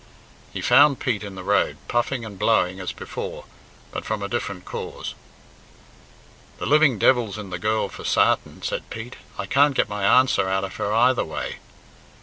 [0.51, 3.45] He found Pete in the road, puffing and blowing as before,
[3.91, 5.13] but from a different cause.
[6.57, 10.49] "The living devil's in the girl for sartin," said Pete; "I can't get my answer
[10.49, 11.57] out of her either way."